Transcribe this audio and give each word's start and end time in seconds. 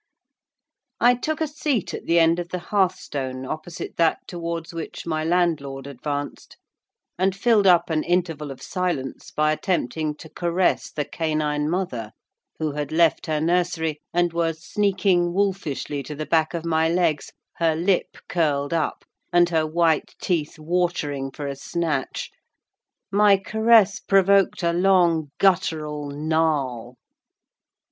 I 0.99 1.13
took 1.13 1.41
a 1.41 1.47
seat 1.47 1.93
at 1.93 2.07
the 2.07 2.17
end 2.17 2.39
of 2.39 2.49
the 2.49 2.57
hearthstone 2.57 3.45
opposite 3.45 3.97
that 3.97 4.17
towards 4.27 4.73
which 4.73 5.05
my 5.05 5.23
landlord 5.23 5.85
advanced, 5.85 6.57
and 7.19 7.35
filled 7.35 7.67
up 7.67 7.91
an 7.91 8.01
interval 8.01 8.49
of 8.49 8.63
silence 8.63 9.29
by 9.29 9.51
attempting 9.51 10.15
to 10.15 10.27
caress 10.27 10.89
the 10.89 11.05
canine 11.05 11.69
mother, 11.69 12.13
who 12.57 12.71
had 12.71 12.91
left 12.91 13.27
her 13.27 13.39
nursery, 13.39 14.01
and 14.11 14.33
was 14.33 14.63
sneaking 14.65 15.33
wolfishly 15.33 16.01
to 16.05 16.15
the 16.15 16.25
back 16.25 16.55
of 16.55 16.65
my 16.65 16.89
legs, 16.89 17.31
her 17.57 17.75
lip 17.75 18.17
curled 18.27 18.73
up, 18.73 19.05
and 19.31 19.49
her 19.49 19.67
white 19.67 20.15
teeth 20.19 20.57
watering 20.57 21.29
for 21.29 21.45
a 21.45 21.55
snatch. 21.55 22.31
My 23.11 23.37
caress 23.37 23.99
provoked 23.99 24.63
a 24.63 24.73
long, 24.73 25.29
guttural 25.37 26.09
gnarl. 26.09 26.97